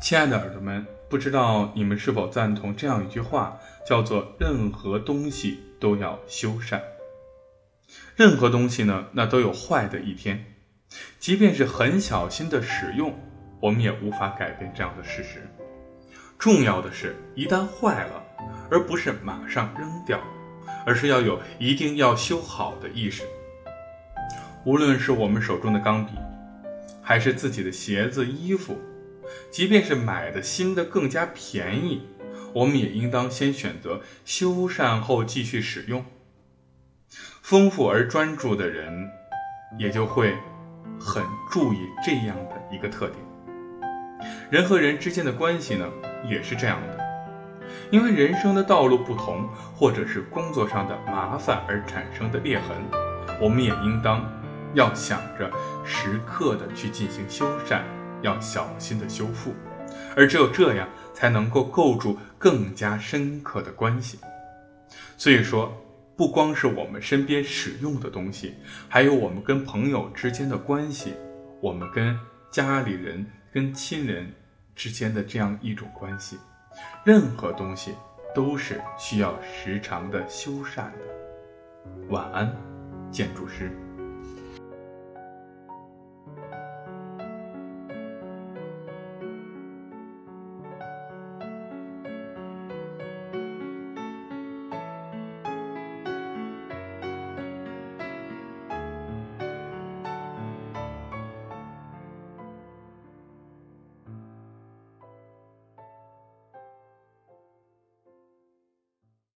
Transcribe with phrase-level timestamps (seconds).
[0.00, 6.80] 亲爱的耳朵们，不知道你们是否赞同这样一句话，叫做“任何东西都要修缮”。
[8.14, 10.44] 任何东西呢，那都有坏的一天，
[11.18, 13.18] 即便是很小心的使用，
[13.60, 15.48] 我们也无法改变这样的事实。
[16.38, 18.22] 重要的是，一旦坏了，
[18.70, 20.20] 而不是马上扔掉，
[20.84, 23.24] 而是要有一定要修好的意识。
[24.64, 26.12] 无论是我们手中的钢笔，
[27.02, 28.78] 还是自己的鞋子、衣服。
[29.50, 32.08] 即便是买的新的更加便宜，
[32.52, 36.04] 我们也应当先选择修缮后继续使用。
[37.42, 39.08] 丰富而专注的人，
[39.78, 40.34] 也就会
[40.98, 43.18] 很注意这样的一个特点。
[44.50, 45.88] 人和人之间的关系呢，
[46.28, 47.06] 也是这样的。
[47.90, 52.76] 因为人生的道路不同，或者是工作上的麻烦而产生的裂痕，
[53.40, 54.24] 我们也应当
[54.74, 55.50] 要想着
[55.84, 57.80] 时刻的去进行修缮。
[58.22, 59.54] 要小心的修复，
[60.16, 64.18] 而只有这样才能够构筑更加深刻的关系。
[65.16, 65.72] 所以说，
[66.16, 68.54] 不光是我们身边使用的东西，
[68.88, 71.14] 还有我们跟朋友之间的关系，
[71.60, 72.18] 我们跟
[72.50, 74.32] 家里人、跟亲人
[74.74, 76.38] 之间的这样一种关系，
[77.04, 77.94] 任何东西
[78.34, 82.08] 都是需要时常的修缮的。
[82.08, 82.54] 晚安，
[83.10, 83.70] 建筑师。